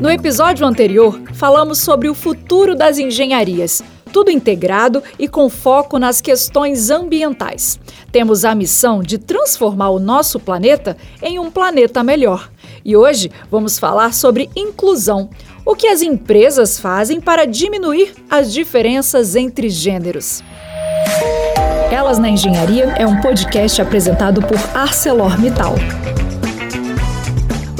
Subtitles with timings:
[0.00, 6.22] No episódio anterior, falamos sobre o futuro das engenharias, tudo integrado e com foco nas
[6.22, 7.78] questões ambientais.
[8.10, 12.50] Temos a missão de transformar o nosso planeta em um planeta melhor.
[12.82, 15.28] E hoje vamos falar sobre inclusão,
[15.66, 20.42] o que as empresas fazem para diminuir as diferenças entre gêneros.
[21.92, 25.74] Elas na Engenharia é um podcast apresentado por ArcelorMittal.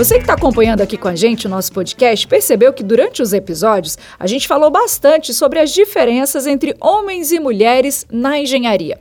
[0.01, 3.35] Você que está acompanhando aqui com a gente o nosso podcast percebeu que durante os
[3.35, 8.99] episódios a gente falou bastante sobre as diferenças entre homens e mulheres na engenharia.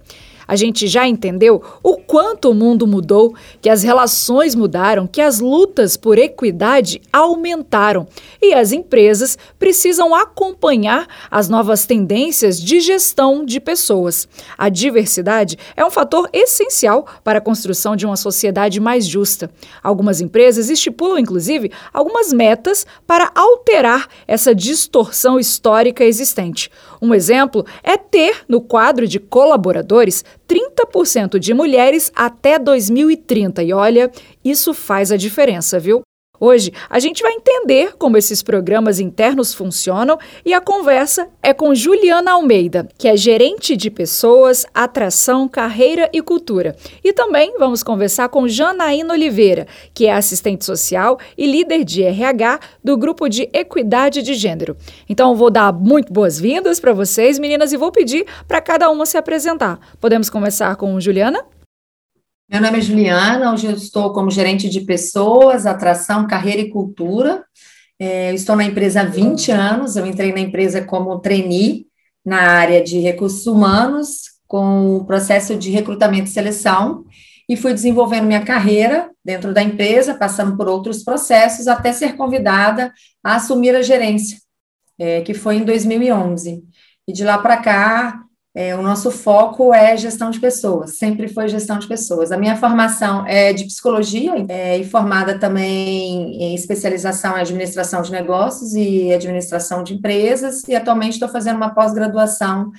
[0.50, 5.40] A gente já entendeu o quanto o mundo mudou, que as relações mudaram, que as
[5.40, 8.08] lutas por equidade aumentaram
[8.42, 14.28] e as empresas precisam acompanhar as novas tendências de gestão de pessoas.
[14.58, 19.52] A diversidade é um fator essencial para a construção de uma sociedade mais justa.
[19.84, 26.72] Algumas empresas estipulam, inclusive, algumas metas para alterar essa distorção histórica existente.
[27.02, 33.64] Um exemplo é ter no quadro de colaboradores 30% de mulheres até 2030.
[33.64, 34.12] E olha,
[34.44, 36.02] isso faz a diferença, viu?
[36.40, 41.76] Hoje a gente vai entender como esses programas internos funcionam e a conversa é com
[41.76, 46.76] Juliana Almeida, que é gerente de pessoas, atração, carreira e cultura.
[47.04, 52.60] E também vamos conversar com Janaína Oliveira, que é assistente social e líder de RH
[52.82, 54.78] do grupo de equidade de gênero.
[55.10, 59.18] Então vou dar muito boas-vindas para vocês, meninas, e vou pedir para cada uma se
[59.18, 59.80] apresentar.
[60.00, 61.59] Podemos começar com Juliana?
[62.52, 67.46] Meu nome é Juliana, hoje eu estou como gerente de pessoas, atração, carreira e cultura.
[68.00, 71.86] É, estou na empresa há 20 anos, eu entrei na empresa como trainee
[72.26, 77.06] na área de recursos humanos, com o processo de recrutamento e seleção,
[77.48, 82.92] e fui desenvolvendo minha carreira dentro da empresa, passando por outros processos, até ser convidada
[83.24, 84.40] a assumir a gerência,
[84.98, 86.64] é, que foi em 2011.
[87.08, 88.24] E de lá para cá,
[88.56, 92.32] é, o nosso foco é gestão de pessoas, sempre foi gestão de pessoas.
[92.32, 98.12] A minha formação é de psicologia é, e formada também em especialização em administração de
[98.12, 102.72] negócios e administração de empresas, e atualmente estou fazendo uma pós-graduação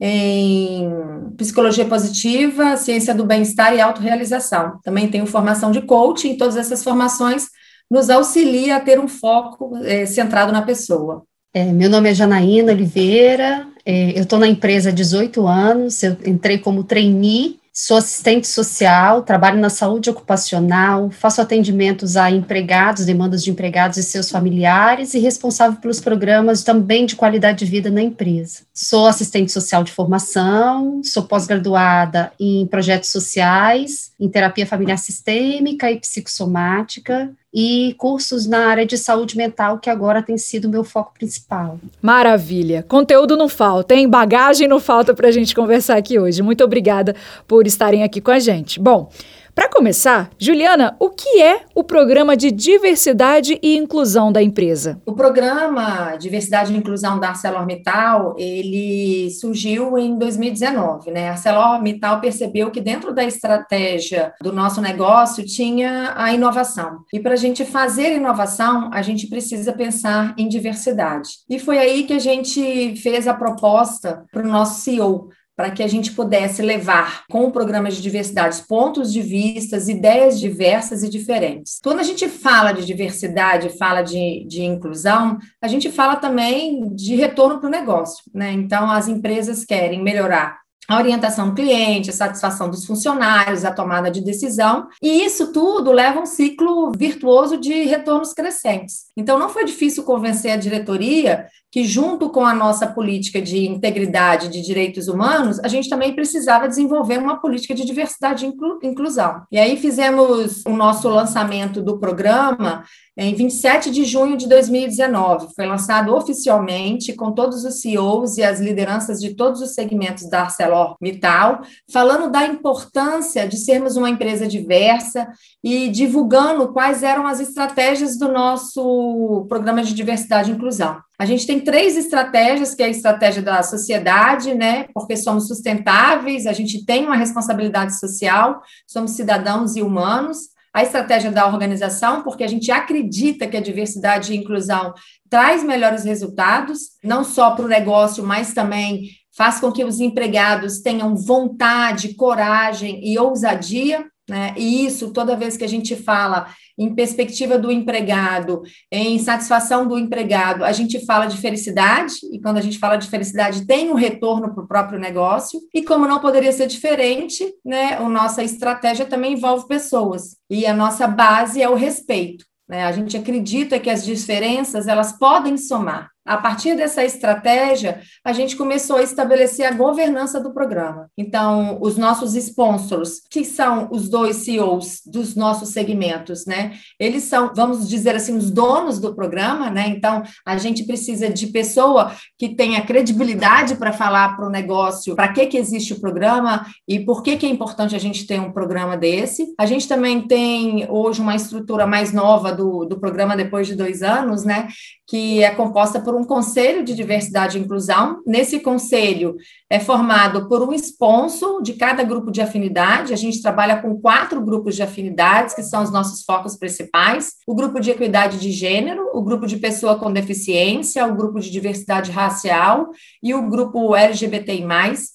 [0.00, 0.90] em
[1.36, 4.78] psicologia positiva, ciência do bem-estar e autorrealização.
[4.82, 7.48] Também tenho formação de coaching, todas essas formações
[7.90, 11.24] nos auxilia a ter um foco é, centrado na pessoa.
[11.54, 16.58] É, meu nome é Janaína Oliveira, eu estou na empresa há 18 anos, eu entrei
[16.58, 23.50] como trainee, sou assistente social, trabalho na saúde ocupacional, faço atendimentos a empregados, demandas de
[23.50, 28.62] empregados e seus familiares e responsável pelos programas também de qualidade de vida na empresa.
[28.74, 36.00] Sou assistente social de formação, sou pós-graduada em projetos sociais, em terapia familiar sistêmica e
[36.00, 41.12] psicossomática, e cursos na área de saúde mental, que agora tem sido o meu foco
[41.14, 41.78] principal.
[42.00, 42.84] Maravilha!
[42.86, 44.08] Conteúdo não falta, hein?
[44.08, 46.42] Bagagem não falta para a gente conversar aqui hoje.
[46.42, 47.16] Muito obrigada
[47.46, 48.78] por estarem aqui com a gente.
[48.78, 49.10] Bom,
[49.58, 55.02] para começar, Juliana, o que é o programa de diversidade e inclusão da empresa?
[55.04, 61.26] O programa Diversidade e Inclusão da ArcelorMittal, ele surgiu em 2019, né?
[61.26, 67.00] A ArcelorMittal percebeu que dentro da estratégia do nosso negócio tinha a inovação.
[67.12, 71.30] E para a gente fazer inovação, a gente precisa pensar em diversidade.
[71.50, 75.82] E foi aí que a gente fez a proposta para o nosso CEO, para que
[75.82, 81.08] a gente pudesse levar com o programa de diversidade pontos de vistas, ideias diversas e
[81.08, 81.80] diferentes.
[81.82, 87.16] Quando a gente fala de diversidade, fala de, de inclusão, a gente fala também de
[87.16, 88.52] retorno para o negócio, né?
[88.52, 94.10] Então, as empresas querem melhorar a orientação do cliente, a satisfação dos funcionários, a tomada
[94.10, 99.08] de decisão, e isso tudo leva um ciclo virtuoso de retornos crescentes.
[99.14, 104.48] Então, não foi difícil convencer a diretoria que, junto com a nossa política de integridade
[104.48, 109.42] de direitos humanos, a gente também precisava desenvolver uma política de diversidade e inclusão.
[109.52, 112.84] E aí fizemos o nosso lançamento do programa
[113.20, 115.48] em 27 de junho de 2019.
[115.56, 120.42] Foi lançado oficialmente com todos os CEOs e as lideranças de todos os segmentos da
[120.42, 121.62] ArcelorMittal,
[121.92, 125.26] falando da importância de sermos uma empresa diversa
[125.64, 131.00] e divulgando quais eram as estratégias do nosso programa de diversidade e inclusão.
[131.18, 134.86] A gente tem três estratégias, que é a estratégia da sociedade, né?
[134.94, 141.30] Porque somos sustentáveis, a gente tem uma responsabilidade social, somos cidadãos e humanos a estratégia
[141.30, 144.92] da organização, porque a gente acredita que a diversidade e inclusão
[145.28, 150.80] traz melhores resultados, não só para o negócio, mas também faz com que os empregados
[150.80, 154.54] tenham vontade, coragem e ousadia né?
[154.56, 159.98] E isso, toda vez que a gente fala em perspectiva do empregado, em satisfação do
[159.98, 163.94] empregado, a gente fala de felicidade, e quando a gente fala de felicidade, tem um
[163.94, 169.06] retorno para o próprio negócio, e como não poderia ser diferente, né, a nossa estratégia
[169.06, 172.44] também envolve pessoas, e a nossa base é o respeito.
[172.68, 172.84] Né?
[172.84, 176.10] A gente acredita que as diferenças elas podem somar.
[176.28, 181.08] A partir dessa estratégia, a gente começou a estabelecer a governança do programa.
[181.16, 186.72] Então, os nossos sponsors, que são os dois CEOs dos nossos segmentos, né?
[187.00, 189.88] Eles são, vamos dizer assim, os donos do programa, né?
[189.88, 195.32] Então, a gente precisa de pessoa que tenha credibilidade para falar para o negócio para
[195.32, 198.52] que, que existe o programa e por que, que é importante a gente ter um
[198.52, 199.54] programa desse.
[199.58, 204.02] A gente também tem hoje uma estrutura mais nova do, do programa depois de dois
[204.02, 204.68] anos, né?
[205.06, 208.20] Que é composta por um conselho de diversidade e inclusão.
[208.26, 209.36] Nesse conselho
[209.70, 213.12] é formado por um sponsor de cada grupo de afinidade.
[213.12, 217.54] A gente trabalha com quatro grupos de afinidades, que são os nossos focos principais: o
[217.54, 222.10] grupo de equidade de gênero, o grupo de pessoa com deficiência, o grupo de diversidade
[222.10, 222.88] racial
[223.22, 224.58] e o grupo LGBTI.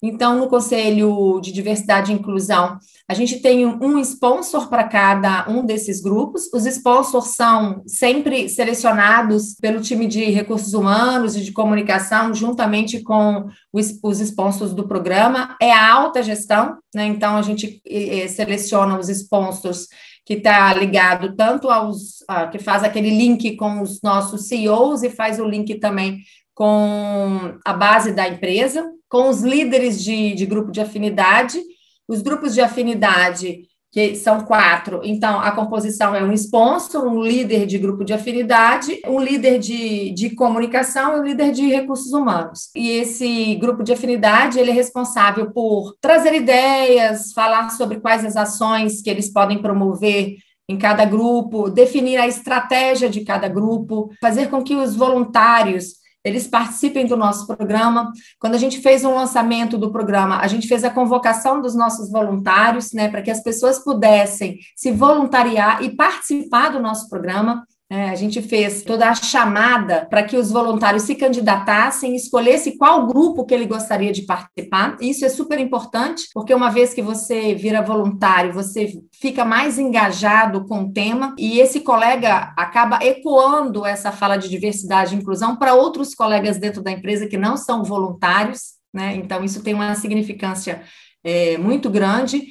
[0.01, 2.77] Então, no conselho de diversidade e inclusão,
[3.09, 6.43] a gente tem um sponsor para cada um desses grupos.
[6.53, 10.92] Os sponsors são sempre selecionados pelo time de recursos humanos
[11.35, 15.55] e de comunicação, juntamente com os, os sponsors do programa.
[15.61, 17.05] É a alta gestão, né?
[17.05, 19.87] Então, a gente eh, seleciona os sponsors
[20.25, 22.19] que está ligado tanto aos
[22.51, 26.19] que faz aquele link com os nossos CEOs e faz o link também
[26.53, 31.59] com a base da empresa, com os líderes de, de grupo de afinidade
[32.07, 33.63] os grupos de afinidade,
[33.93, 38.99] que são quatro, então a composição é um sponsor, um líder de grupo de afinidade,
[39.05, 42.71] um líder de, de comunicação e um líder de recursos humanos.
[42.75, 48.35] E esse grupo de afinidade, ele é responsável por trazer ideias, falar sobre quais as
[48.35, 50.37] ações que eles podem promover
[50.67, 56.47] em cada grupo, definir a estratégia de cada grupo, fazer com que os voluntários eles
[56.47, 58.11] participem do nosso programa.
[58.39, 62.09] Quando a gente fez um lançamento do programa, a gente fez a convocação dos nossos
[62.09, 67.65] voluntários, né, para que as pessoas pudessem se voluntariar e participar do nosso programa.
[67.93, 73.05] É, a gente fez toda a chamada para que os voluntários se candidatassem, escolhesse qual
[73.05, 74.97] grupo que ele gostaria de participar.
[74.99, 80.65] Isso é super importante, porque uma vez que você vira voluntário, você fica mais engajado
[80.65, 85.75] com o tema e esse colega acaba ecoando essa fala de diversidade e inclusão para
[85.75, 89.15] outros colegas dentro da empresa que não são voluntários, né?
[89.17, 90.81] Então, isso tem uma significância
[91.23, 92.41] é, muito grande.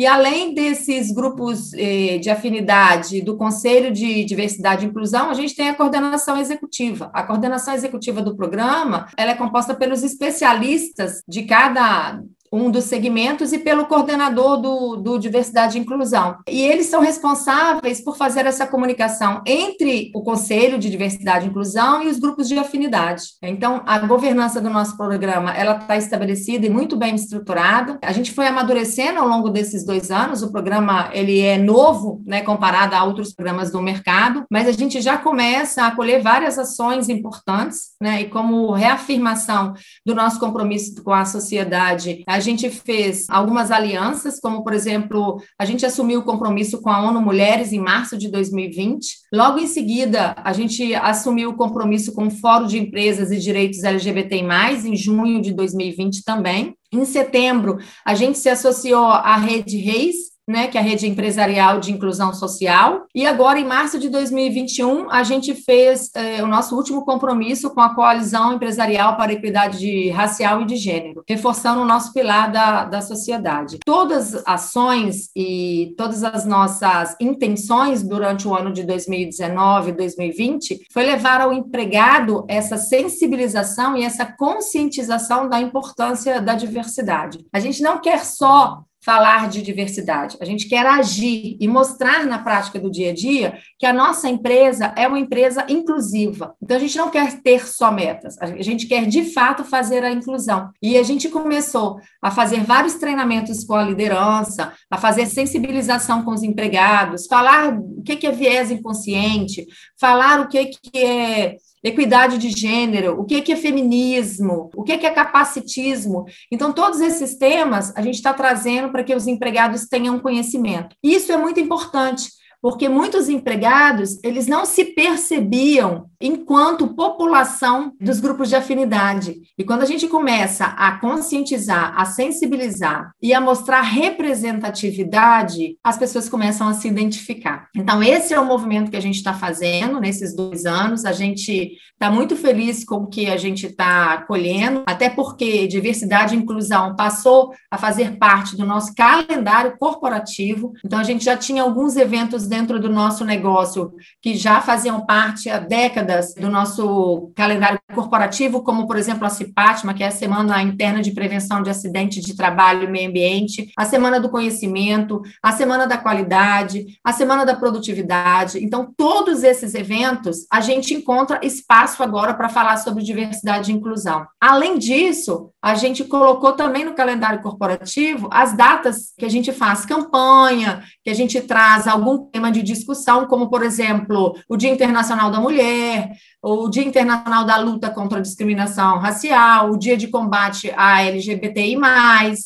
[0.00, 5.54] E além desses grupos eh, de afinidade do Conselho de Diversidade e Inclusão, a gente
[5.54, 7.10] tem a coordenação executiva.
[7.12, 12.18] A coordenação executiva do programa, ela é composta pelos especialistas de cada
[12.52, 16.38] um dos segmentos e pelo coordenador do, do Diversidade e Inclusão.
[16.48, 22.02] E eles são responsáveis por fazer essa comunicação entre o Conselho de Diversidade e Inclusão
[22.02, 23.22] e os grupos de afinidade.
[23.42, 27.98] Então, a governança do nosso programa, ela está estabelecida e muito bem estruturada.
[28.02, 32.42] A gente foi amadurecendo ao longo desses dois anos, o programa, ele é novo, né,
[32.42, 37.08] comparado a outros programas do mercado, mas a gente já começa a colher várias ações
[37.08, 39.74] importantes, né, e como reafirmação
[40.04, 45.42] do nosso compromisso com a sociedade, a a gente fez algumas alianças, como, por exemplo,
[45.58, 49.18] a gente assumiu o compromisso com a ONU Mulheres em março de 2020.
[49.30, 53.84] Logo em seguida, a gente assumiu o compromisso com o Fórum de Empresas e Direitos
[53.84, 54.40] LGBTI+,
[54.86, 56.74] em junho de 2020 também.
[56.90, 61.78] Em setembro, a gente se associou à Rede Reis, né, que é a rede empresarial
[61.78, 63.06] de inclusão social.
[63.14, 67.80] E agora, em março de 2021, a gente fez eh, o nosso último compromisso com
[67.80, 72.50] a Coalizão Empresarial para a Equidade de Racial e de Gênero, reforçando o nosso pilar
[72.50, 73.78] da, da sociedade.
[73.84, 80.86] Todas as ações e todas as nossas intenções durante o ano de 2019 e 2020
[80.92, 87.44] foi levar ao empregado essa sensibilização e essa conscientização da importância da diversidade.
[87.52, 92.38] A gente não quer só falar de diversidade, a gente quer agir e mostrar na
[92.38, 96.54] prática do dia a dia que a nossa empresa é uma empresa inclusiva.
[96.62, 100.10] Então, a gente não quer ter só metas, a gente quer de fato fazer a
[100.10, 100.70] inclusão.
[100.82, 106.32] E a gente começou a fazer vários treinamentos com a liderança, a fazer sensibilização com
[106.32, 109.66] os empregados, falar o que é viés inconsciente,
[109.98, 116.24] falar o que é equidade de gênero, o que é feminismo, o que é capacitismo.
[116.50, 120.94] Então, todos esses temas a gente está trazendo para que os empregados tenham conhecimento.
[121.02, 128.50] Isso é muito importante, porque muitos empregados, eles não se percebiam enquanto população dos grupos
[128.50, 129.40] de afinidade.
[129.56, 136.28] E quando a gente começa a conscientizar, a sensibilizar e a mostrar representatividade, as pessoas
[136.28, 137.68] começam a se identificar.
[137.74, 141.06] Então, esse é o movimento que a gente está fazendo nesses dois anos.
[141.06, 146.34] A gente está muito feliz com o que a gente está colhendo, até porque diversidade
[146.34, 150.72] e inclusão passou a fazer parte do nosso calendário corporativo.
[150.84, 155.48] Então, a gente já tinha alguns eventos dentro do nosso negócio que já faziam parte
[155.48, 160.62] há décadas do nosso calendário corporativo, como, por exemplo, a CIPATMA, que é a Semana
[160.62, 165.52] Interna de Prevenção de Acidentes de Trabalho e Meio Ambiente, a Semana do Conhecimento, a
[165.52, 168.62] Semana da Qualidade, a Semana da Produtividade.
[168.62, 174.26] Então, todos esses eventos, a gente encontra espaço agora para falar sobre diversidade e inclusão.
[174.40, 179.84] Além disso, a gente colocou também no calendário corporativo as datas que a gente faz
[179.84, 185.30] campanha, que a gente traz algum tema de discussão, como, por exemplo, o Dia Internacional
[185.30, 185.99] da Mulher,
[186.42, 191.76] o Dia Internacional da Luta contra a Discriminação Racial, o Dia de Combate à LGBTI,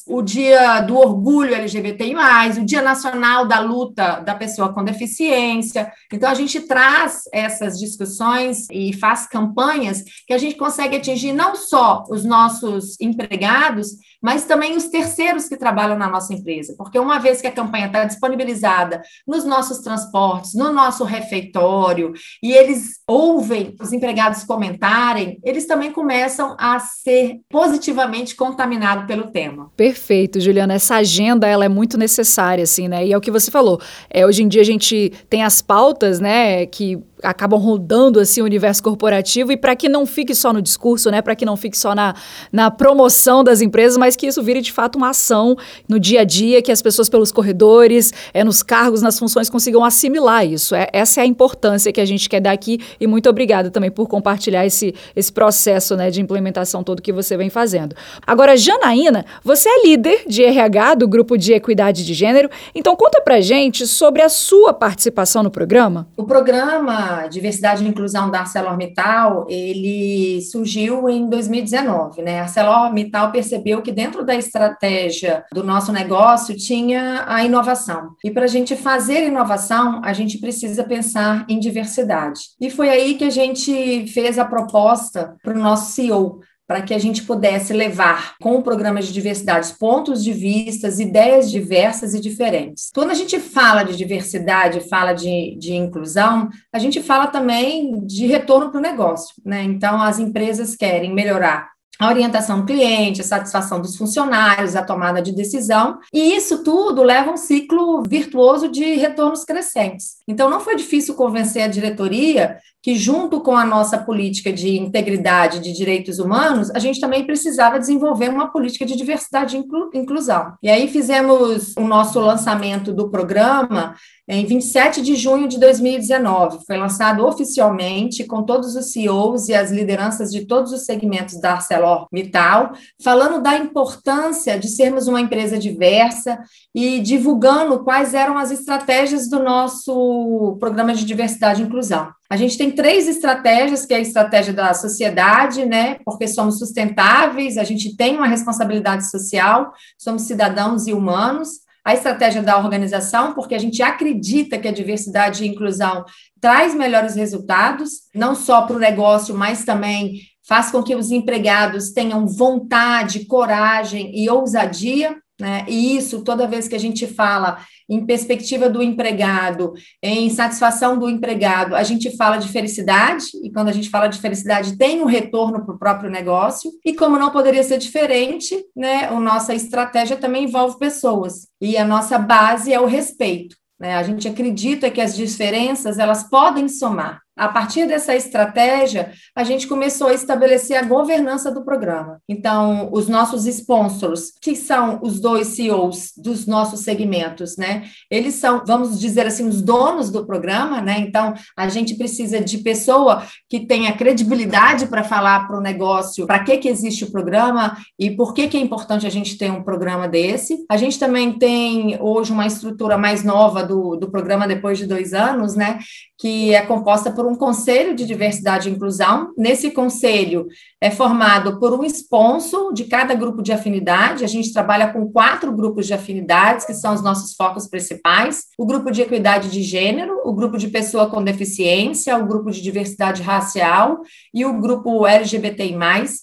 [0.07, 2.15] o Dia do Orgulho LGBTI,
[2.61, 5.93] o Dia Nacional da Luta da Pessoa com Deficiência.
[6.13, 11.55] Então, a gente traz essas discussões e faz campanhas que a gente consegue atingir não
[11.55, 13.89] só os nossos empregados,
[14.25, 17.88] mas também os terceiros que trabalham na nossa empresa, porque uma vez que a campanha
[17.88, 25.66] está disponibilizada nos nossos transportes, no nosso refeitório, e eles ouvem os empregados comentarem, eles
[25.66, 29.71] também começam a ser positivamente contaminados pelo tema.
[29.76, 30.73] Perfeito, Juliana.
[30.73, 33.07] Essa agenda ela é muito necessária, assim, né?
[33.07, 33.78] E é o que você falou.
[34.09, 38.45] É, hoje em dia a gente tem as pautas, né, que acabam rodando assim o
[38.45, 41.76] universo corporativo e para que não fique só no discurso, né, para que não fique
[41.76, 42.14] só na,
[42.52, 45.56] na promoção das empresas, mas que isso vire de fato uma ação
[45.88, 49.85] no dia a dia, que as pessoas pelos corredores, é, nos cargos, nas funções consigam
[49.85, 50.75] assimilar isso.
[50.75, 53.90] É, essa é a importância que a gente quer dar aqui e muito obrigada também
[53.90, 57.97] por compartilhar esse, esse processo né, de implementação todo que você vem fazendo.
[58.26, 63.21] Agora, Janaína, você é líder de RH do grupo de equidade de gênero, então conta
[63.21, 66.06] pra gente sobre a sua participação no programa.
[66.16, 72.40] O programa diversidade e inclusão da ArcelorMittal, ele surgiu em 2019, né?
[72.40, 78.15] A ArcelorMittal percebeu que dentro da estratégia do nosso negócio tinha a inovação.
[78.25, 82.41] E para a gente fazer inovação, a gente precisa pensar em diversidade.
[82.61, 86.95] E foi aí que a gente fez a proposta para o nosso CEO, para que
[86.95, 92.21] a gente pudesse levar com o programa de diversidade pontos de vistas, ideias diversas e
[92.21, 92.91] diferentes.
[92.95, 98.27] Quando a gente fala de diversidade, fala de, de inclusão, a gente fala também de
[98.27, 99.63] retorno para o negócio, né?
[99.63, 105.23] Então, as empresas querem melhorar a orientação do cliente, a satisfação dos funcionários, a tomada
[105.23, 110.17] de decisão, e isso tudo leva um ciclo virtuoso de retornos crescentes.
[110.27, 115.59] Então, não foi difícil convencer a diretoria que, junto com a nossa política de integridade
[115.59, 120.53] de direitos humanos, a gente também precisava desenvolver uma política de diversidade e inclusão.
[120.62, 123.95] E aí fizemos o nosso lançamento do programa
[124.29, 126.59] em 27 de junho de 2019.
[126.67, 131.53] Foi lançado oficialmente com todos os CEOs e as lideranças de todos os segmentos da
[131.53, 132.73] ArcelorMittal,
[133.03, 136.38] falando da importância de sermos uma empresa diversa
[136.75, 142.12] e divulgando quais eram as estratégias do nosso programa de diversidade e inclusão.
[142.31, 145.99] A gente tem três estratégias, que é a estratégia da sociedade, né?
[146.04, 151.64] Porque somos sustentáveis, a gente tem uma responsabilidade social, somos cidadãos e humanos.
[151.85, 156.02] A estratégia da organização, porque a gente acredita que a diversidade e inclusão
[156.40, 161.93] traz melhores resultados, não só para o negócio, mas também faz com que os empregados
[161.93, 165.64] tenham vontade, coragem e ousadia né?
[165.69, 169.73] E isso, toda vez que a gente fala em perspectiva do empregado,
[170.03, 174.21] em satisfação do empregado, a gente fala de felicidade, e quando a gente fala de
[174.21, 179.07] felicidade, tem um retorno para o próprio negócio, e como não poderia ser diferente, né,
[179.07, 183.57] a nossa estratégia também envolve pessoas, e a nossa base é o respeito.
[183.79, 183.97] Né?
[183.97, 187.24] A gente acredita que as diferenças elas podem somar.
[187.37, 192.21] A partir dessa estratégia, a gente começou a estabelecer a governança do programa.
[192.29, 197.85] Então, os nossos sponsors, que são os dois CEOs dos nossos segmentos, né?
[198.11, 200.99] Eles são, vamos dizer assim, os donos do programa, né?
[201.00, 206.43] Então, a gente precisa de pessoa que tenha credibilidade para falar para o negócio para
[206.45, 209.62] que, que existe o programa e por que, que é importante a gente ter um
[209.62, 210.64] programa desse.
[210.71, 215.12] A gente também tem hoje uma estrutura mais nova do, do programa depois de dois
[215.12, 215.79] anos, né?
[216.19, 219.33] que é composta por um conselho de diversidade e inclusão.
[219.37, 220.47] Nesse conselho
[220.81, 224.25] é formado por um sponsor de cada grupo de afinidade.
[224.25, 228.66] A gente trabalha com quatro grupos de afinidades, que são os nossos focos principais: o
[228.66, 233.23] grupo de equidade de gênero, o grupo de pessoa com deficiência, o grupo de diversidade
[233.23, 234.00] racial
[234.33, 235.75] e o grupo LGBTI.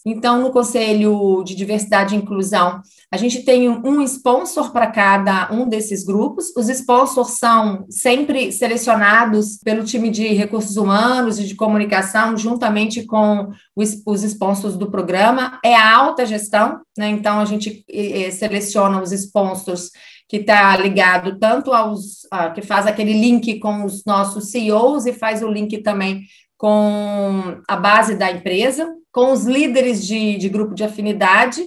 [0.06, 2.82] Então, no conselho de diversidade e inclusão,
[3.12, 6.56] a gente tem um sponsor para cada um desses grupos.
[6.56, 10.91] Os sponsors são sempre selecionados pelo time de recursos humanos
[11.40, 15.60] e de comunicação, juntamente com os, os sponsors do programa.
[15.64, 17.10] É a alta gestão, né?
[17.10, 17.86] Então, a gente
[18.32, 19.92] seleciona os sponsors
[20.28, 22.22] que está ligado tanto aos
[22.56, 26.22] que faz aquele link com os nossos CEOs e faz o link também
[26.58, 31.62] com a base da empresa, com os líderes de, de grupo de afinidade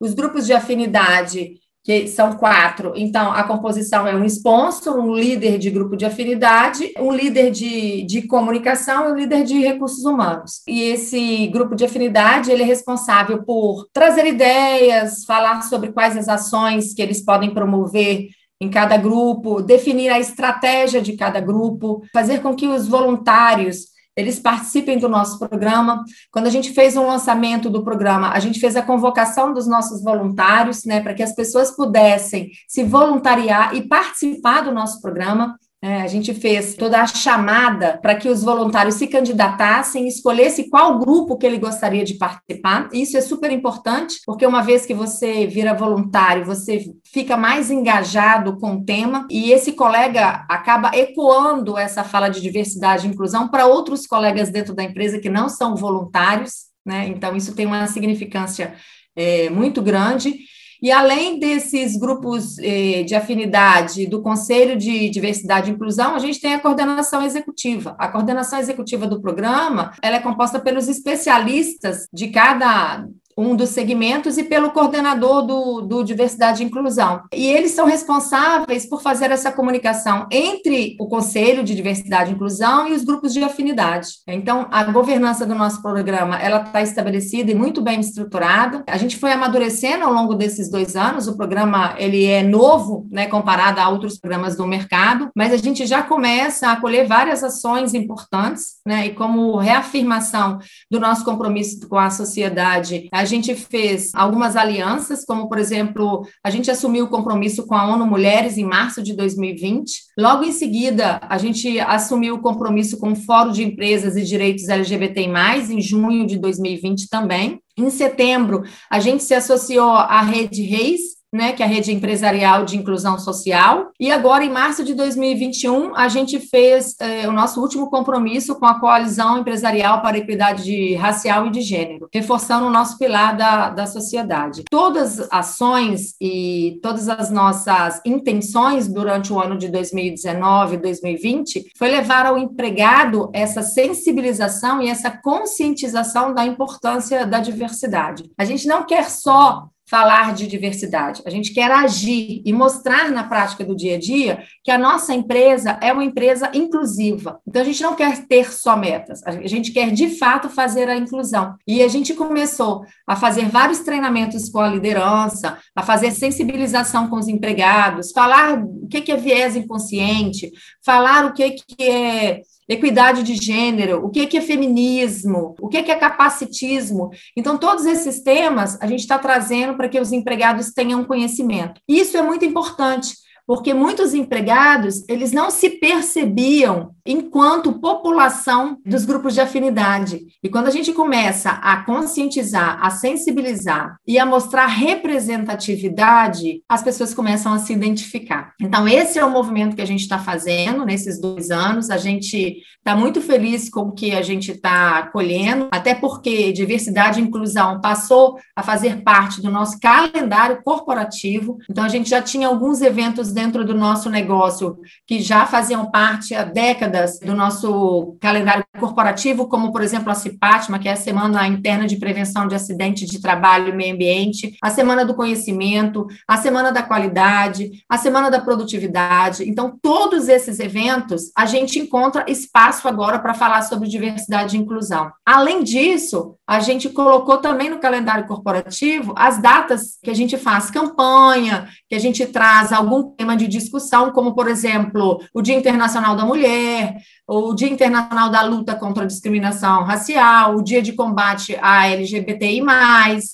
[0.00, 5.58] os grupos de afinidade, que são quatro, então a composição é um sponsor, um líder
[5.58, 10.62] de grupo de afinidade, um líder de, de comunicação e um líder de recursos humanos.
[10.68, 16.28] E esse grupo de afinidade, ele é responsável por trazer ideias, falar sobre quais as
[16.28, 18.28] ações que eles podem promover
[18.60, 23.86] em cada grupo, definir a estratégia de cada grupo, fazer com que os voluntários
[24.16, 26.04] eles participem do nosso programa.
[26.30, 30.02] Quando a gente fez um lançamento do programa, a gente fez a convocação dos nossos
[30.02, 35.56] voluntários, né, para que as pessoas pudessem se voluntariar e participar do nosso programa.
[35.82, 40.98] É, a gente fez toda a chamada para que os voluntários se candidatassem, escolhesse qual
[40.98, 42.90] grupo que ele gostaria de participar.
[42.92, 48.58] Isso é super importante, porque uma vez que você vira voluntário, você fica mais engajado
[48.58, 53.66] com o tema e esse colega acaba ecoando essa fala de diversidade e inclusão para
[53.66, 57.08] outros colegas dentro da empresa que não são voluntários, né?
[57.08, 58.74] Então, isso tem uma significância
[59.16, 60.40] é, muito grande.
[60.82, 66.40] E além desses grupos eh, de afinidade do Conselho de Diversidade e Inclusão, a gente
[66.40, 67.94] tem a coordenação executiva.
[67.98, 73.06] A coordenação executiva do programa ela é composta pelos especialistas de cada
[73.40, 77.22] um dos segmentos e pelo coordenador do, do Diversidade e Inclusão.
[77.32, 82.88] E eles são responsáveis por fazer essa comunicação entre o Conselho de Diversidade e Inclusão
[82.88, 84.08] e os grupos de afinidade.
[84.26, 88.84] Então, a governança do nosso programa, ela está estabelecida e muito bem estruturada.
[88.86, 93.26] A gente foi amadurecendo ao longo desses dois anos, o programa, ele é novo, né,
[93.26, 97.94] comparado a outros programas do mercado, mas a gente já começa a colher várias ações
[97.94, 100.58] importantes, né, e como reafirmação
[100.90, 106.50] do nosso compromisso com a sociedade, a gente fez algumas alianças, como, por exemplo, a
[106.50, 109.92] gente assumiu o compromisso com a ONU Mulheres em março de 2020.
[110.18, 114.68] Logo em seguida, a gente assumiu o compromisso com o Fórum de Empresas e Direitos
[114.68, 115.22] LGBT+,
[115.70, 117.60] em junho de 2020 também.
[117.76, 122.64] Em setembro, a gente se associou à Rede Reis, né, que é a rede empresarial
[122.64, 123.90] de inclusão social.
[123.98, 128.66] E agora, em março de 2021, a gente fez eh, o nosso último compromisso com
[128.66, 133.36] a Coalizão Empresarial para a Equidade de Racial e de Gênero, reforçando o nosso pilar
[133.36, 134.64] da, da sociedade.
[134.70, 141.72] Todas as ações e todas as nossas intenções durante o ano de 2019 e 2020
[141.76, 148.30] foi levar ao empregado essa sensibilização e essa conscientização da importância da diversidade.
[148.38, 151.20] A gente não quer só falar de diversidade.
[151.26, 155.12] A gente quer agir e mostrar na prática do dia a dia que a nossa
[155.12, 157.40] empresa é uma empresa inclusiva.
[157.46, 160.96] Então, a gente não quer ter só metas, a gente quer de fato fazer a
[160.96, 161.56] inclusão.
[161.66, 167.16] E a gente começou a fazer vários treinamentos com a liderança, a fazer sensibilização com
[167.16, 170.52] os empregados, falar o que é viés inconsciente,
[170.84, 177.10] falar o que é equidade de gênero, o que é feminismo, o que é capacitismo.
[177.36, 181.80] Então, todos esses temas a gente está trazendo para que os empregados tenham conhecimento.
[181.88, 183.14] Isso é muito importante,
[183.50, 190.20] porque muitos empregados, eles não se percebiam enquanto população dos grupos de afinidade.
[190.40, 197.12] E quando a gente começa a conscientizar, a sensibilizar e a mostrar representatividade, as pessoas
[197.12, 198.52] começam a se identificar.
[198.60, 201.90] Então, esse é o movimento que a gente está fazendo nesses dois anos.
[201.90, 207.18] A gente está muito feliz com o que a gente está colhendo, até porque diversidade
[207.18, 211.58] e inclusão passou a fazer parte do nosso calendário corporativo.
[211.68, 214.76] Então, a gente já tinha alguns eventos dentro do nosso negócio
[215.06, 220.78] que já faziam parte há décadas do nosso calendário corporativo, como, por exemplo, a CIPATMA,
[220.78, 224.68] que é a Semana Interna de Prevenção de Acidentes de Trabalho e Meio Ambiente, a
[224.68, 229.48] Semana do Conhecimento, a Semana da Qualidade, a Semana da Produtividade.
[229.48, 235.10] Então, todos esses eventos, a gente encontra espaço agora para falar sobre diversidade e inclusão.
[235.24, 240.70] Além disso, a gente colocou também no calendário corporativo as datas que a gente faz
[240.70, 246.16] campanha, que a gente traz algum tema de discussão, como, por exemplo, o Dia Internacional
[246.16, 246.96] da Mulher,
[247.32, 252.60] o Dia Internacional da Luta contra a Discriminação Racial, o Dia de Combate à LGBTI,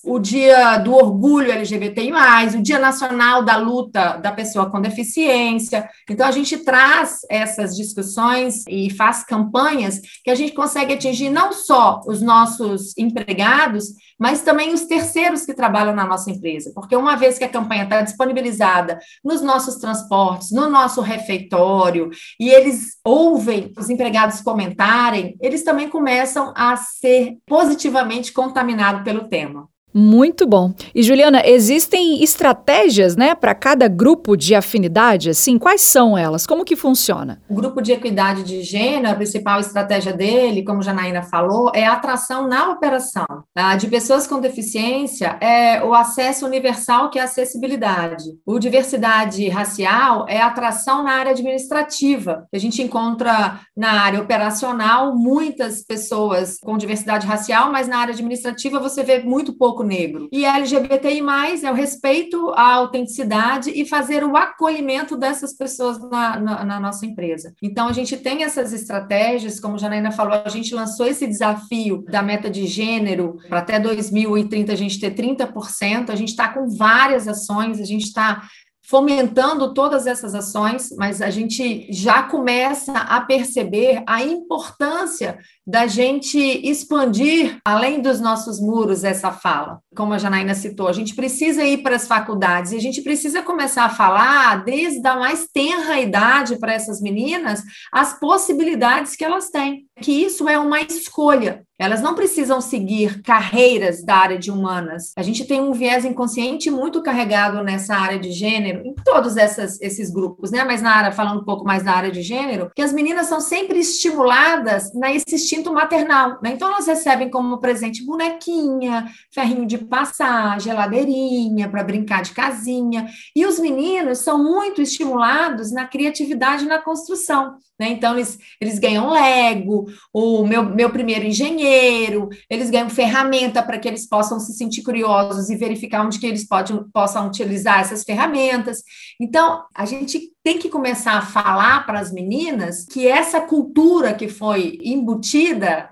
[0.04, 2.12] o Dia do Orgulho LGBTI,
[2.59, 5.88] o Dia Nacional da Luta da Pessoa com Deficiência.
[6.11, 11.50] Então, a gente traz essas discussões e faz campanhas que a gente consegue atingir não
[11.54, 17.16] só os nossos empregados, mas também os terceiros que trabalham na nossa empresa, porque uma
[17.16, 23.72] vez que a campanha está disponibilizada nos nossos transportes, no nosso refeitório, e eles ouvem
[23.87, 29.68] os empregados comentarem, eles também começam a ser positivamente contaminados pelo tema.
[29.98, 30.74] Muito bom.
[30.94, 36.46] E Juliana, existem estratégias, né, para cada grupo de afinidade, assim, quais são elas?
[36.46, 37.40] Como que funciona?
[37.48, 41.94] O grupo de equidade de gênero, a principal estratégia dele, como Janaína falou, é a
[41.94, 43.24] atração na operação.
[43.54, 43.74] Tá?
[43.76, 48.24] De pessoas com deficiência é o acesso universal, que é a acessibilidade.
[48.44, 52.46] O diversidade racial é a atração na área administrativa.
[52.52, 58.78] A gente encontra na área operacional muitas pessoas com diversidade racial, mas na área administrativa
[58.78, 60.29] você vê muito pouco negro.
[60.33, 61.20] E LGBTI+,
[61.64, 67.07] é o respeito à autenticidade e fazer o acolhimento dessas pessoas na, na, na nossa
[67.07, 67.55] empresa.
[67.62, 72.22] Então, a gente tem essas estratégias, como Janaína falou, a gente lançou esse desafio da
[72.22, 77.29] meta de gênero para até 2030 a gente ter 30%, a gente está com várias
[77.29, 78.42] ações, a gente está
[78.88, 86.38] fomentando todas essas ações, mas a gente já começa a perceber a importância da gente
[86.38, 89.81] expandir além dos nossos muros essa fala.
[89.96, 93.42] Como a Janaína citou, a gente precisa ir para as faculdades e a gente precisa
[93.42, 99.50] começar a falar desde a mais tenra idade para essas meninas as possibilidades que elas
[99.50, 101.66] têm, que isso é uma escolha.
[101.79, 105.12] Elas não precisam seguir carreiras da área de humanas.
[105.16, 109.81] A gente tem um viés inconsciente muito carregado nessa área de gênero, em todos essas,
[109.83, 110.64] esses grupos, né?
[110.64, 113.40] Mas na área, falando um pouco mais da área de gênero, que as meninas são
[113.40, 116.53] sempre estimuladas nesse instinto maternal, né?
[116.53, 123.09] Então elas recebem como presente bonequinha, ferrinho de passar, geladeirinha para brincar de casinha.
[123.35, 127.57] E os meninos são muito estimulados na criatividade e na construção.
[127.79, 127.90] Né?
[127.90, 133.87] Então, eles, eles ganham Lego, o meu, meu primeiro engenheiro, eles ganham ferramenta para que
[133.87, 138.83] eles possam se sentir curiosos e verificar onde que eles pode, possam utilizar essas ferramentas.
[139.21, 144.28] Então, a gente tem que começar a falar para as meninas que essa cultura que
[144.28, 145.90] foi embutida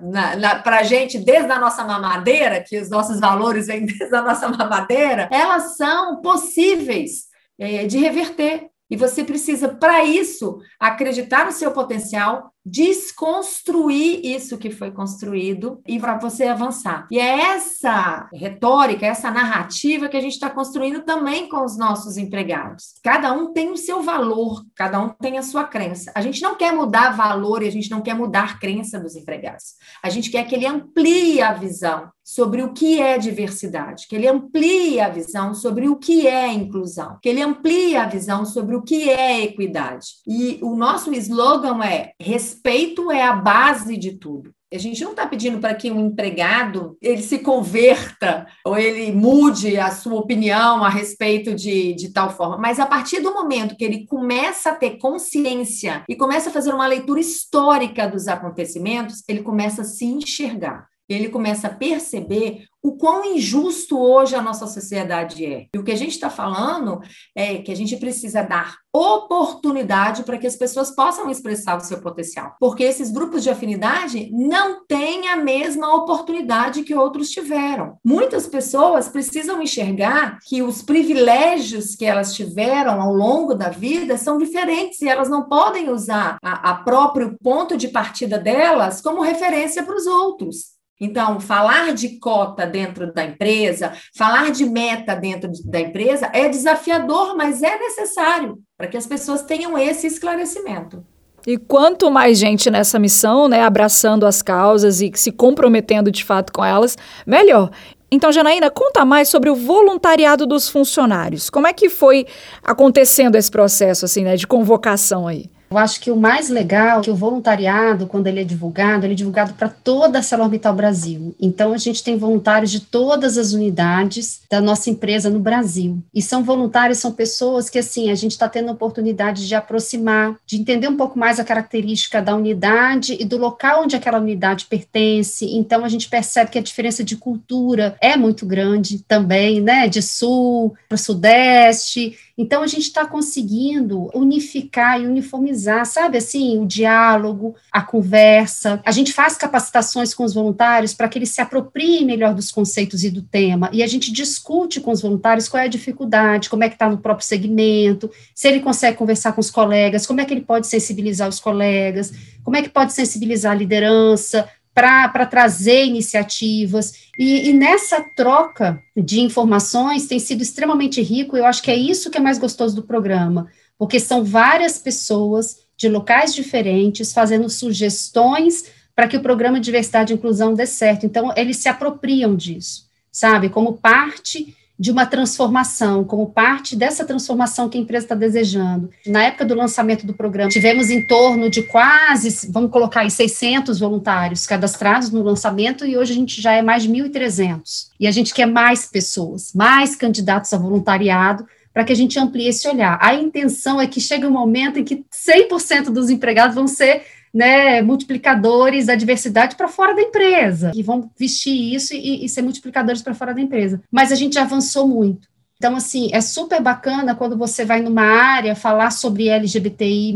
[0.63, 4.49] para a gente desde a nossa mamadeira, que os nossos valores vêm desde a nossa
[4.49, 7.25] mamadeira, elas são possíveis
[7.59, 8.69] é, de reverter.
[8.89, 15.99] E você precisa, para isso, acreditar no seu potencial, desconstruir isso que foi construído e
[15.99, 17.07] para você avançar.
[17.11, 22.17] E é essa retórica, essa narrativa que a gente está construindo também com os nossos
[22.17, 22.95] empregados.
[23.03, 26.11] Cada um tem o seu valor, cada um tem a sua crença.
[26.15, 29.75] A gente não quer mudar valor e a gente não quer mudar crença dos empregados.
[30.03, 34.27] A gente quer que ele amplie a visão sobre o que é diversidade, que ele
[34.27, 38.83] amplie a visão sobre o que é inclusão, que ele amplie a visão sobre o
[38.83, 40.07] que é equidade.
[40.27, 42.15] E o nosso slogan é
[42.55, 44.53] respeito é a base de tudo.
[44.73, 49.79] A gente não está pedindo para que um empregado ele se converta ou ele mude
[49.79, 53.85] a sua opinião a respeito de, de tal forma, mas a partir do momento que
[53.85, 59.43] ele começa a ter consciência e começa a fazer uma leitura histórica dos acontecimentos, ele
[59.43, 65.47] começa a se enxergar ele começa a perceber o quão injusto hoje a nossa sociedade
[65.47, 65.67] é.
[65.75, 67.01] E o que a gente está falando
[67.35, 72.03] é que a gente precisa dar oportunidade para que as pessoas possam expressar o seu
[72.03, 72.55] potencial.
[72.61, 77.97] Porque esses grupos de afinidade não têm a mesma oportunidade que outros tiveram.
[78.05, 84.37] Muitas pessoas precisam enxergar que os privilégios que elas tiveram ao longo da vida são
[84.37, 89.83] diferentes e elas não podem usar a, a próprio ponto de partida delas como referência
[89.83, 90.74] para os outros.
[91.01, 97.37] Então, falar de cota dentro da empresa, falar de meta dentro da empresa é desafiador,
[97.37, 101.05] mas é necessário para que as pessoas tenham esse esclarecimento.
[101.47, 106.53] E quanto mais gente nessa missão, né, abraçando as causas e se comprometendo de fato
[106.53, 107.71] com elas, melhor.
[108.11, 111.51] Então, Janaína, conta mais sobre o voluntariado dos funcionários.
[111.51, 112.27] Como é que foi
[112.63, 115.51] acontecendo esse processo assim, né, de convocação aí?
[115.75, 119.15] Eu acho que o mais legal é que o voluntariado, quando ele é divulgado, ele
[119.15, 121.35] é divulgado para toda a ArcelorMittal Brasil.
[121.41, 126.01] Então, a gente tem voluntários de todas as unidades da nossa empresa no Brasil.
[126.15, 130.37] E são voluntários, são pessoas que, assim, a gente está tendo a oportunidade de aproximar,
[130.47, 134.67] de entender um pouco mais a característica da unidade e do local onde aquela unidade
[134.67, 135.45] pertence.
[135.57, 139.89] Então, a gente percebe que a diferença de cultura é muito grande também, né?
[139.89, 142.17] De sul para sudeste.
[142.37, 148.81] Então, a gente está conseguindo unificar e uniformizar sabe assim, o diálogo, a conversa.
[148.85, 153.05] A gente faz capacitações com os voluntários para que eles se apropriem melhor dos conceitos
[153.05, 156.65] e do tema, e a gente discute com os voluntários qual é a dificuldade, como
[156.65, 160.25] é que está no próprio segmento, se ele consegue conversar com os colegas, como é
[160.25, 165.85] que ele pode sensibilizar os colegas, como é que pode sensibilizar a liderança, para trazer
[165.85, 167.09] iniciativas.
[167.17, 171.37] E, e, nessa troca de informações tem sido extremamente rico.
[171.37, 175.65] Eu acho que é isso que é mais gostoso do programa, porque são várias pessoas
[175.77, 181.07] de locais diferentes fazendo sugestões para que o programa de diversidade e inclusão dê certo.
[181.07, 187.69] Então, eles se apropriam disso, sabe, como parte de uma transformação, como parte dessa transformação
[187.69, 188.91] que a empresa está desejando.
[189.07, 193.79] Na época do lançamento do programa, tivemos em torno de quase, vamos colocar aí, 600
[193.79, 197.89] voluntários cadastrados no lançamento e hoje a gente já é mais de 1.300.
[198.01, 202.49] E a gente quer mais pessoas, mais candidatos a voluntariado, para que a gente amplie
[202.49, 202.99] esse olhar.
[203.03, 207.03] A intenção é que chegue um momento em que 100% dos empregados vão ser
[207.35, 212.43] né, multiplicadores da diversidade para fora da empresa, e vão vestir isso e, e ser
[212.43, 213.83] multiplicadores para fora da empresa.
[213.91, 215.27] Mas a gente avançou muito.
[215.57, 220.15] Então, assim, é super bacana quando você vai numa área falar sobre LGBTI,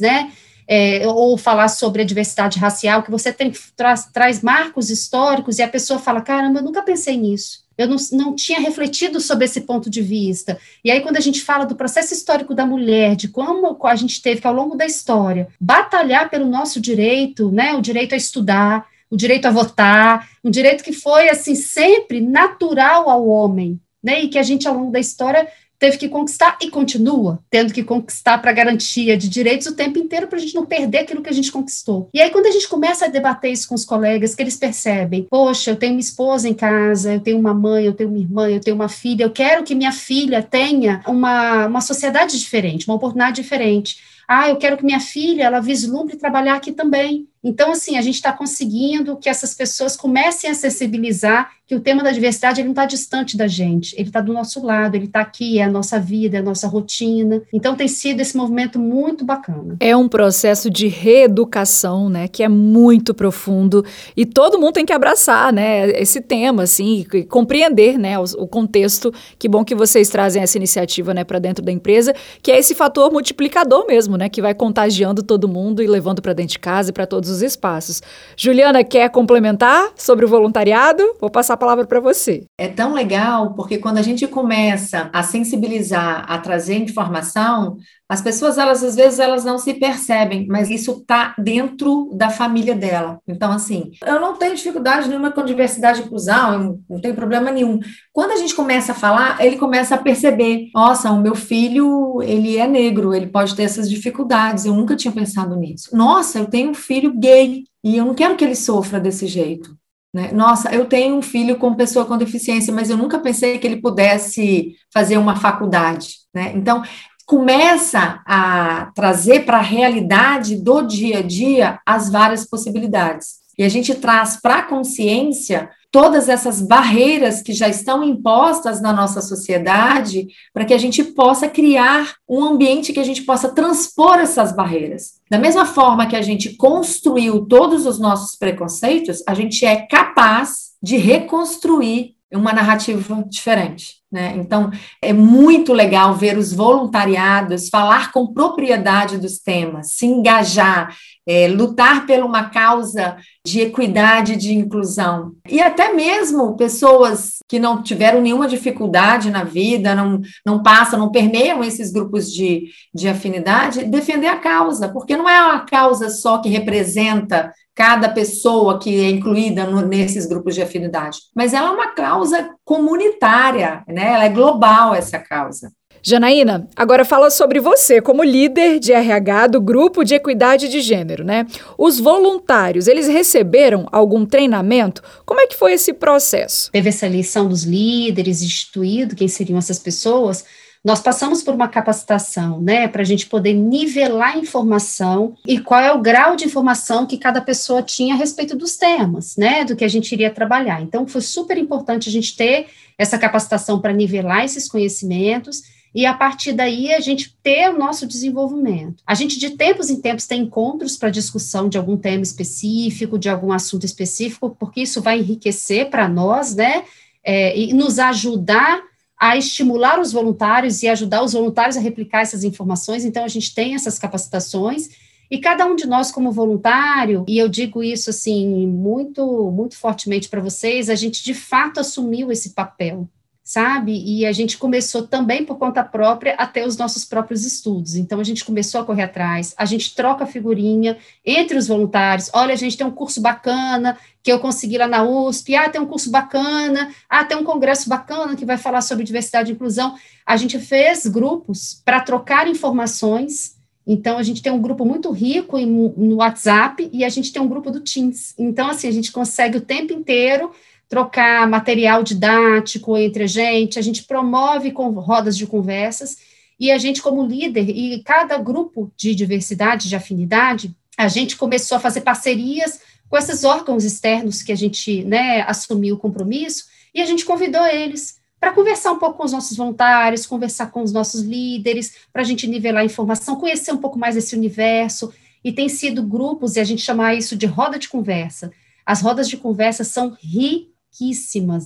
[0.00, 0.32] né?
[0.70, 5.62] É, ou falar sobre a diversidade racial, que você tem, traz, traz marcos históricos e
[5.62, 9.60] a pessoa fala: caramba, eu nunca pensei nisso eu não, não tinha refletido sobre esse
[9.60, 10.58] ponto de vista.
[10.84, 14.20] E aí, quando a gente fala do processo histórico da mulher, de como a gente
[14.20, 18.84] teve que, ao longo da história, batalhar pelo nosso direito, né, o direito a estudar,
[19.08, 24.28] o direito a votar, um direito que foi, assim, sempre natural ao homem, né, e
[24.28, 25.46] que a gente, ao longo da história,
[25.78, 30.26] teve que conquistar e continua tendo que conquistar para garantia de direitos o tempo inteiro
[30.26, 32.08] para a gente não perder aquilo que a gente conquistou.
[32.12, 35.26] E aí, quando a gente começa a debater isso com os colegas, que eles percebem,
[35.30, 38.48] poxa, eu tenho uma esposa em casa, eu tenho uma mãe, eu tenho uma irmã,
[38.48, 42.96] eu tenho uma filha, eu quero que minha filha tenha uma, uma sociedade diferente, uma
[42.96, 43.98] oportunidade diferente.
[44.26, 47.26] Ah, eu quero que minha filha ela vislumbre trabalhar aqui também.
[47.42, 52.02] Então, assim, a gente está conseguindo que essas pessoas comecem a sensibilizar que o tema
[52.02, 55.20] da diversidade ele não está distante da gente, ele está do nosso lado, ele está
[55.20, 57.42] aqui, é a nossa vida, é a nossa rotina.
[57.52, 59.76] Então, tem sido esse movimento muito bacana.
[59.78, 63.84] É um processo de reeducação, né, que é muito profundo
[64.16, 68.48] e todo mundo tem que abraçar, né, esse tema, assim, e compreender, né, o, o
[68.48, 69.12] contexto.
[69.38, 72.74] Que bom que vocês trazem essa iniciativa, né, para dentro da empresa, que é esse
[72.74, 76.88] fator multiplicador mesmo, né, que vai contagiando todo mundo e levando para dentro de casa
[76.88, 78.02] e para todos os espaços.
[78.36, 81.02] Juliana, quer complementar sobre o voluntariado?
[81.20, 82.44] Vou passar a palavra para você.
[82.58, 87.76] É tão legal porque quando a gente começa a sensibilizar, a trazer informação,
[88.08, 92.74] as pessoas, elas às vezes elas não se percebem, mas isso está dentro da família
[92.74, 93.20] dela.
[93.28, 97.78] Então, assim, eu não tenho dificuldade nenhuma com diversidade e inclusão, não tenho problema nenhum.
[98.10, 102.56] Quando a gente começa a falar, ele começa a perceber: nossa, o meu filho, ele
[102.56, 105.94] é negro, ele pode ter essas dificuldades, eu nunca tinha pensado nisso.
[105.94, 109.76] Nossa, eu tenho um filho gay e eu não quero que ele sofra desse jeito.
[110.14, 110.32] Né?
[110.32, 113.82] Nossa, eu tenho um filho com pessoa com deficiência, mas eu nunca pensei que ele
[113.82, 116.16] pudesse fazer uma faculdade.
[116.34, 116.52] Né?
[116.54, 116.82] Então,
[117.28, 123.40] começa a trazer para a realidade do dia a dia as várias possibilidades.
[123.58, 128.94] E a gente traz para a consciência todas essas barreiras que já estão impostas na
[128.94, 134.18] nossa sociedade, para que a gente possa criar um ambiente que a gente possa transpor
[134.18, 135.20] essas barreiras.
[135.30, 140.70] Da mesma forma que a gente construiu todos os nossos preconceitos, a gente é capaz
[140.82, 143.98] de reconstruir uma narrativa diferente.
[144.10, 144.34] Né?
[144.38, 144.70] Então,
[145.02, 152.06] é muito legal ver os voluntariados falar com propriedade dos temas, se engajar, é, lutar
[152.06, 155.32] por uma causa de equidade, de inclusão.
[155.46, 161.12] E até mesmo pessoas que não tiveram nenhuma dificuldade na vida, não, não passam, não
[161.12, 166.38] permeiam esses grupos de, de afinidade, defender a causa, porque não é uma causa só
[166.38, 171.70] que representa cada pessoa que é incluída no, nesses grupos de afinidade, mas ela é
[171.70, 174.14] uma causa comunitária, né?
[174.14, 175.70] Ela é global essa causa.
[176.02, 181.22] Janaína, agora fala sobre você como líder de RH do grupo de equidade de gênero,
[181.22, 181.46] né?
[181.78, 185.00] Os voluntários, eles receberam algum treinamento?
[185.24, 186.72] Como é que foi esse processo?
[186.72, 190.44] Teve essa eleição dos líderes, instituído quem seriam essas pessoas,
[190.84, 195.80] nós passamos por uma capacitação, né, para a gente poder nivelar a informação e qual
[195.80, 199.74] é o grau de informação que cada pessoa tinha a respeito dos temas, né, do
[199.74, 200.80] que a gente iria trabalhar.
[200.80, 205.62] Então, foi super importante a gente ter essa capacitação para nivelar esses conhecimentos
[205.94, 209.02] e a partir daí a gente ter o nosso desenvolvimento.
[209.06, 213.28] A gente de tempos em tempos tem encontros para discussão de algum tema específico, de
[213.28, 216.84] algum assunto específico, porque isso vai enriquecer para nós, né,
[217.24, 218.80] é, e nos ajudar
[219.18, 223.04] a estimular os voluntários e ajudar os voluntários a replicar essas informações.
[223.04, 224.88] Então, a gente tem essas capacitações.
[225.30, 230.28] E cada um de nós, como voluntário, e eu digo isso assim muito, muito fortemente
[230.28, 233.08] para vocês, a gente de fato assumiu esse papel
[233.48, 233.98] sabe?
[234.04, 237.96] E a gente começou também por conta própria a ter os nossos próprios estudos.
[237.96, 242.30] Então a gente começou a correr atrás, a gente troca figurinha entre os voluntários.
[242.34, 245.54] Olha, a gente tem um curso bacana que eu consegui lá na USP.
[245.54, 246.94] Ah, tem um curso bacana.
[247.08, 249.94] Ah, tem um congresso bacana que vai falar sobre diversidade e inclusão.
[250.26, 253.56] A gente fez grupos para trocar informações.
[253.86, 257.48] Então, a gente tem um grupo muito rico no WhatsApp e a gente tem um
[257.48, 258.34] grupo do Teams.
[258.38, 260.52] Então, assim, a gente consegue o tempo inteiro
[260.88, 266.16] trocar material didático entre a gente, a gente promove rodas de conversas,
[266.58, 271.76] e a gente, como líder, e cada grupo de diversidade, de afinidade, a gente começou
[271.76, 277.02] a fazer parcerias com esses órgãos externos que a gente né, assumiu o compromisso, e
[277.02, 280.92] a gente convidou eles para conversar um pouco com os nossos voluntários, conversar com os
[280.92, 285.12] nossos líderes, para a gente nivelar a informação, conhecer um pouco mais esse universo,
[285.44, 288.50] e tem sido grupos, e a gente chama isso de roda de conversa.
[288.86, 290.77] As rodas de conversa são ricas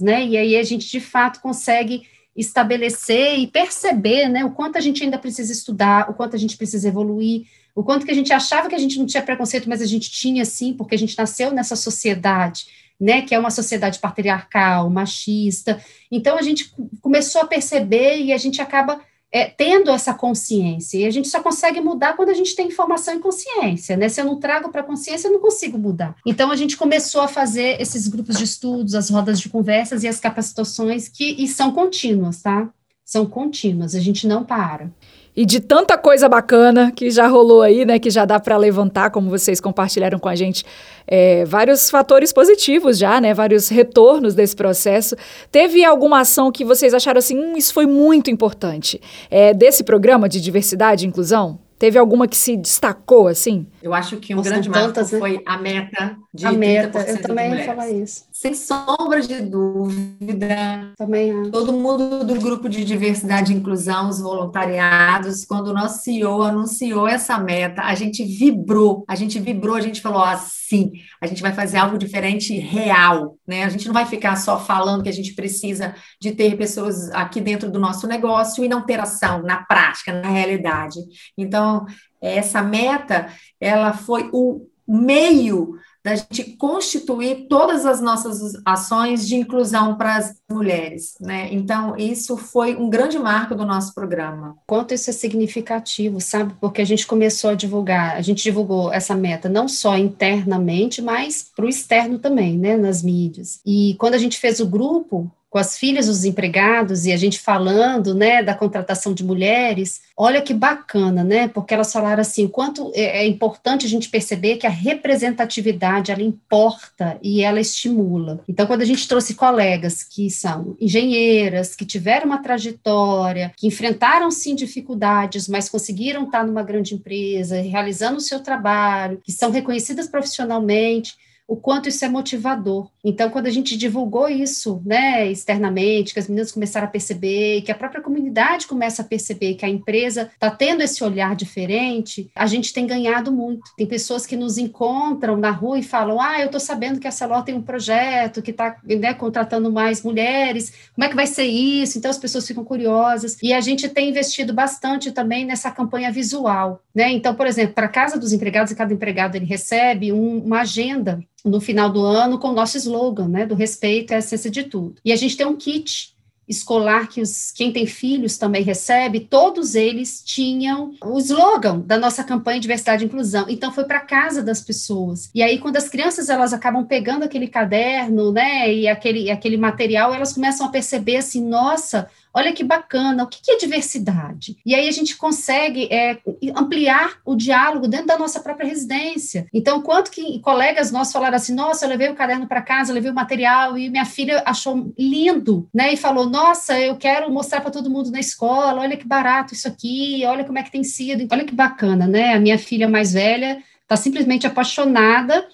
[0.01, 0.27] né?
[0.27, 2.03] E aí a gente de fato consegue
[2.37, 6.57] estabelecer e perceber, né, o quanto a gente ainda precisa estudar, o quanto a gente
[6.57, 9.83] precisa evoluir, o quanto que a gente achava que a gente não tinha preconceito, mas
[9.83, 12.67] a gente tinha sim, porque a gente nasceu nessa sociedade,
[12.99, 15.83] né, que é uma sociedade patriarcal, machista.
[16.11, 19.01] Então a gente começou a perceber e a gente acaba
[19.33, 20.99] é, tendo essa consciência.
[20.99, 24.09] E a gente só consegue mudar quando a gente tem informação e consciência, né?
[24.09, 26.15] Se eu não trago para a consciência, eu não consigo mudar.
[26.27, 30.09] Então, a gente começou a fazer esses grupos de estudos, as rodas de conversas e
[30.09, 32.71] as capacitações que e são contínuas, tá?
[33.05, 34.91] São contínuas, a gente não para
[35.35, 37.99] e de tanta coisa bacana que já rolou aí, né?
[37.99, 40.65] Que já dá para levantar, como vocês compartilharam com a gente,
[41.07, 43.33] é, vários fatores positivos já, né?
[43.33, 45.17] Vários retornos desse processo.
[45.51, 50.29] Teve alguma ação que vocês acharam assim, hum, isso foi muito importante, é, desse programa
[50.29, 51.59] de diversidade e inclusão?
[51.79, 53.67] Teve alguma que se destacou, assim?
[53.83, 55.35] Eu acho que um Nossa, grande tantas, marco né?
[55.35, 58.25] foi a meta de a meta, eu também ia falar isso.
[58.43, 60.93] Sem sombra de dúvida.
[60.97, 66.43] Também Todo mundo do grupo de diversidade e inclusão, os voluntariados, quando o nosso CEO
[66.43, 71.41] anunciou essa meta, a gente vibrou, a gente vibrou, a gente falou assim, a gente
[71.41, 73.63] vai fazer algo diferente real, né?
[73.63, 77.41] A gente não vai ficar só falando que a gente precisa de ter pessoas aqui
[77.41, 80.99] dentro do nosso negócio e não ter ação na prática, na realidade.
[81.39, 81.87] Então,
[82.21, 83.29] essa meta,
[83.61, 90.35] ela foi o meio da gente constituir todas as nossas ações de inclusão para as
[90.51, 91.49] mulheres, né?
[91.53, 94.57] Então, isso foi um grande marco do nosso programa.
[94.67, 96.55] Quanto isso é significativo, sabe?
[96.61, 101.47] Porque a gente começou a divulgar, a gente divulgou essa meta não só internamente, mas
[101.55, 103.61] para o externo também, né, nas mídias.
[103.65, 107.39] E quando a gente fez o grupo, com as filhas dos empregados e a gente
[107.39, 112.91] falando, né, da contratação de mulheres, olha que bacana, né, porque elas falaram assim, quanto
[112.95, 118.41] é, é importante a gente perceber que a representatividade, ela importa e ela estimula.
[118.49, 124.31] Então, quando a gente trouxe colegas que são engenheiras, que tiveram uma trajetória, que enfrentaram,
[124.31, 130.09] sim, dificuldades, mas conseguiram estar numa grande empresa, realizando o seu trabalho, que são reconhecidas
[130.09, 131.15] profissionalmente,
[131.47, 132.89] o quanto isso é motivador.
[133.05, 137.73] Então, quando a gente divulgou isso, né, externamente, que as meninas começaram a perceber, que
[137.73, 142.47] a própria comunidade começa a perceber que a empresa está tendo esse olhar diferente, a
[142.47, 143.63] gente tem ganhado muito.
[143.77, 147.11] Tem pessoas que nos encontram na rua e falam: Ah, eu estou sabendo que a
[147.11, 151.45] Celor tem um projeto que está né, contratando mais mulheres, como é que vai ser
[151.45, 151.99] isso?
[151.99, 153.37] Então, as pessoas ficam curiosas.
[153.43, 156.83] E a gente tem investido bastante também nessa campanha visual.
[156.95, 157.11] Né?
[157.13, 161.23] Então, por exemplo, para a Casa dos Empregados, cada empregado ele recebe um, uma agenda
[161.45, 164.65] no final do ano com o nosso slogan, né, do respeito é a essência de
[164.65, 164.97] tudo.
[165.05, 166.13] E a gente tem um kit
[166.49, 172.25] escolar que os, quem tem filhos também recebe, todos eles tinham o slogan da nossa
[172.25, 173.47] campanha Diversidade e Inclusão.
[173.49, 175.31] Então foi para casa das pessoas.
[175.35, 180.13] E aí quando as crianças elas acabam pegando aquele caderno, né, e aquele aquele material,
[180.13, 184.57] elas começam a perceber assim, nossa, Olha que bacana, o que é diversidade?
[184.65, 186.19] E aí a gente consegue é,
[186.57, 189.47] ampliar o diálogo dentro da nossa própria residência.
[189.53, 193.11] Então, quanto que colegas nossos falaram assim, nossa, eu levei o caderno para casa, levei
[193.11, 195.93] o material, e minha filha achou lindo, né?
[195.93, 199.69] E falou, nossa, eu quero mostrar para todo mundo na escola, olha que barato isso
[199.69, 201.27] aqui, olha como é que tem sido.
[201.31, 202.35] Olha que bacana, né?
[202.35, 205.47] A minha filha mais velha está simplesmente apaixonada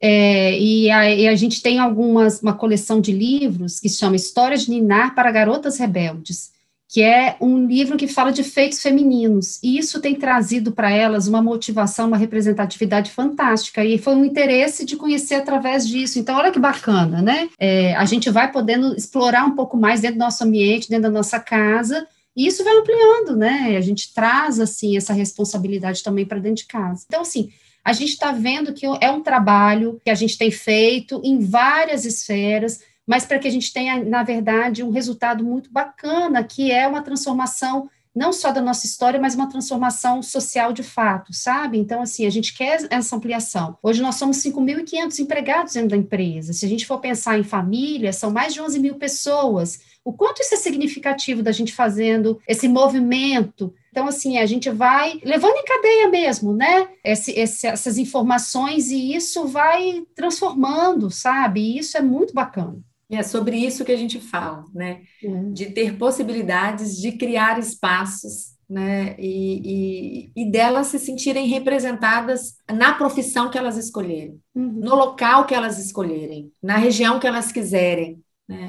[0.00, 4.16] é, e, a, e, a, gente tem algumas, uma coleção de livros que se chama
[4.16, 6.52] Histórias de Ninar para Garotas Rebeldes,
[6.88, 11.28] que é um livro que fala de feitos femininos, e isso tem trazido para elas
[11.28, 16.18] uma motivação, uma representatividade fantástica, e foi um interesse de conhecer através disso.
[16.18, 17.48] Então, olha que bacana, né?
[17.58, 21.10] É, a gente vai podendo explorar um pouco mais dentro do nosso ambiente, dentro da
[21.10, 23.76] nossa casa, e isso vai ampliando, né?
[23.76, 27.04] A gente traz, assim, essa responsabilidade também para dentro de casa.
[27.06, 27.50] Então, assim,
[27.90, 32.04] a gente está vendo que é um trabalho que a gente tem feito em várias
[32.04, 36.86] esferas, mas para que a gente tenha, na verdade, um resultado muito bacana, que é
[36.86, 41.78] uma transformação não só da nossa história, mas uma transformação social de fato, sabe?
[41.78, 43.76] Então, assim, a gente quer essa ampliação.
[43.82, 46.52] Hoje nós somos 5.500 empregados dentro da empresa.
[46.52, 49.80] Se a gente for pensar em família, são mais de 11 mil pessoas.
[50.04, 55.20] O quanto isso é significativo da gente fazendo esse movimento então, assim, a gente vai
[55.24, 56.88] levando em cadeia mesmo, né?
[57.04, 61.60] Esse, esse, essas informações e isso vai transformando, sabe?
[61.60, 62.78] E isso é muito bacana.
[63.10, 65.02] E é sobre isso que a gente fala, né?
[65.22, 65.52] Uhum.
[65.52, 69.16] De ter possibilidades de criar espaços, né?
[69.18, 74.78] E, e, e, delas se sentirem representadas na profissão que elas escolherem, uhum.
[74.80, 78.22] no local que elas escolherem, na região que elas quiserem?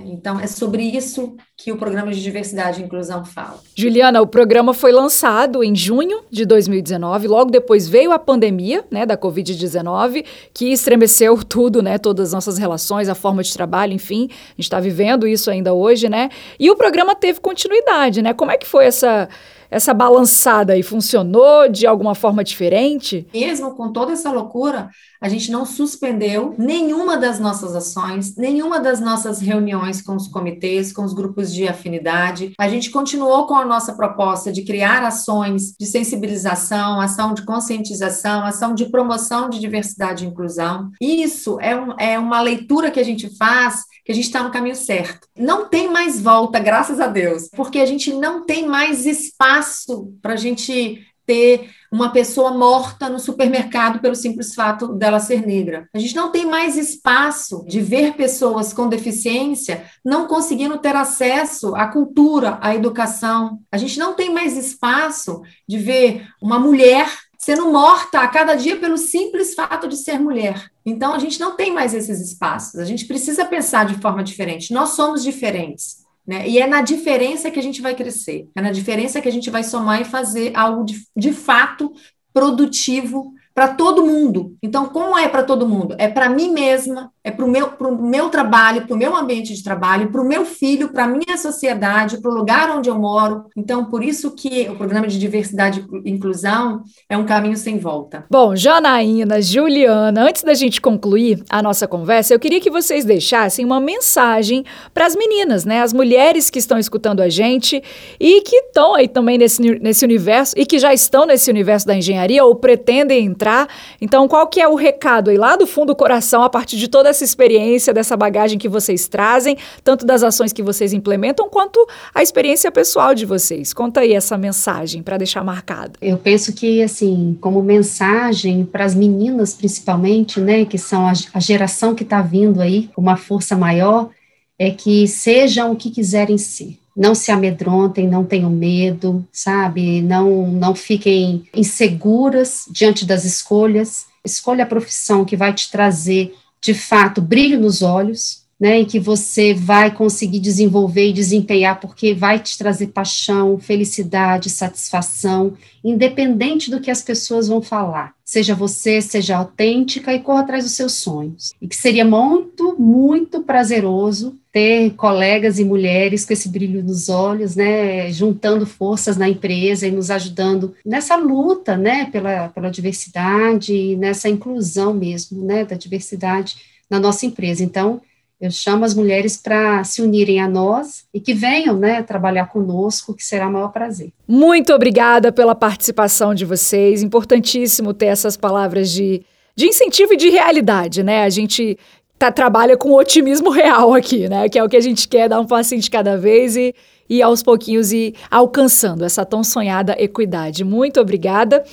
[0.06, 3.60] Então, é sobre isso que o programa de diversidade e inclusão fala.
[3.76, 9.06] Juliana, o programa foi lançado em junho de 2019, logo depois veio a pandemia né,
[9.06, 14.30] da Covid-19, que estremeceu tudo, né, todas as nossas relações, a forma de trabalho, enfim,
[14.32, 16.30] a gente está vivendo isso ainda hoje, né?
[16.60, 18.34] E o programa teve continuidade, né?
[18.34, 19.28] Como é que foi essa
[19.72, 23.26] essa balançada aí funcionou de alguma forma diferente?
[23.34, 24.90] Mesmo com toda essa loucura,
[25.22, 30.92] a gente não suspendeu nenhuma das nossas ações, nenhuma das nossas reuniões com os comitês,
[30.92, 32.52] com os grupos de afinidade.
[32.60, 38.44] A gente continuou com a nossa proposta de criar ações de sensibilização, ação de conscientização,
[38.44, 40.92] ação de promoção de diversidade e inclusão.
[41.00, 44.52] Isso é, um, é uma leitura que a gente faz que a gente está no
[44.52, 45.28] caminho certo.
[45.38, 50.34] Não tem mais volta, graças a Deus, porque a gente não tem mais espaço para
[50.34, 55.88] a gente ter uma pessoa morta no supermercado pelo simples fato dela ser negra.
[55.94, 61.76] A gente não tem mais espaço de ver pessoas com deficiência não conseguindo ter acesso
[61.76, 63.60] à cultura, à educação.
[63.72, 68.78] A gente não tem mais espaço de ver uma mulher sendo morta a cada dia
[68.78, 70.71] pelo simples fato de ser mulher.
[70.86, 72.80] Então, a gente não tem mais esses espaços.
[72.80, 74.74] A gente precisa pensar de forma diferente.
[74.74, 76.02] Nós somos diferentes.
[76.26, 76.48] Né?
[76.48, 79.50] E é na diferença que a gente vai crescer, é na diferença que a gente
[79.50, 81.92] vai somar e fazer algo de, de fato
[82.34, 84.56] produtivo para todo mundo.
[84.62, 85.96] Então, como é para todo mundo?
[85.98, 89.64] É para mim mesma, é para o meu, meu trabalho, para o meu ambiente de
[89.64, 93.46] trabalho, para o meu filho, para a minha sociedade, para o lugar onde eu moro.
[93.56, 98.26] Então, por isso que o programa de diversidade e inclusão é um caminho sem volta.
[98.30, 103.64] Bom, Janaína, Juliana, antes da gente concluir a nossa conversa, eu queria que vocês deixassem
[103.64, 105.82] uma mensagem para as meninas, né?
[105.82, 107.84] As mulheres que estão escutando a gente
[108.20, 111.96] e que estão aí também nesse, nesse universo e que já estão nesse universo da
[111.96, 113.68] engenharia ou pretendem entrar.
[114.02, 116.88] Então, qual que é o recado aí lá do fundo do coração a partir de
[116.88, 121.88] toda essa experiência, dessa bagagem que vocês trazem, tanto das ações que vocês implementam, quanto
[122.14, 123.74] a experiência pessoal de vocês.
[123.74, 125.94] Conta aí essa mensagem para deixar marcada.
[126.02, 131.40] Eu penso que, assim, como mensagem para as meninas, principalmente, né, que são a, a
[131.40, 134.10] geração que está vindo aí uma força maior,
[134.58, 140.02] é que sejam o que quiserem ser não se amedrontem, não tenham medo, sabe?
[140.02, 144.08] Não, não fiquem inseguras diante das escolhas.
[144.26, 149.56] Escolha a profissão que vai te trazer de fato, brilho nos olhos, né, que você
[149.56, 155.54] vai conseguir desenvolver e desempenhar, porque vai te trazer paixão, felicidade, satisfação,
[155.84, 158.14] independente do que as pessoas vão falar.
[158.24, 161.54] Seja você, seja autêntica e corra atrás dos seus sonhos.
[161.60, 167.56] E que seria muito, muito prazeroso ter colegas e mulheres com esse brilho nos olhos,
[167.56, 173.96] né, juntando forças na empresa e nos ajudando nessa luta, né, pela, pela diversidade e
[173.96, 176.58] nessa inclusão mesmo, né, da diversidade
[176.88, 177.64] na nossa empresa.
[177.64, 178.00] Então,
[178.42, 183.14] eu chamo as mulheres para se unirem a nós e que venham né, trabalhar conosco,
[183.14, 184.12] que será o maior prazer.
[184.28, 187.04] Muito obrigada pela participação de vocês.
[187.04, 189.22] Importantíssimo ter essas palavras de,
[189.56, 191.24] de incentivo e de realidade, né?
[191.24, 191.78] A gente
[192.18, 194.50] tá, trabalha com otimismo real aqui, né?
[194.50, 196.74] Que é o que a gente quer, dar um passinho de cada vez e,
[197.08, 200.64] e aos pouquinhos ir alcançando essa tão sonhada equidade.
[200.64, 201.64] Muito obrigada.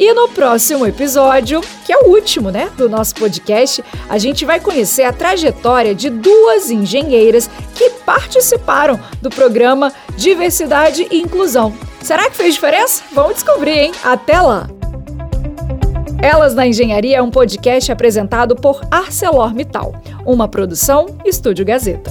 [0.00, 4.58] E no próximo episódio, que é o último, né, do nosso podcast, a gente vai
[4.58, 11.74] conhecer a trajetória de duas engenheiras que participaram do programa Diversidade e Inclusão.
[12.00, 13.02] Será que fez diferença?
[13.12, 13.92] Vamos descobrir, hein?
[14.02, 14.70] Até lá!
[16.22, 19.94] Elas na Engenharia é um podcast apresentado por ArcelorMittal,
[20.24, 22.10] uma produção Estúdio Gazeta.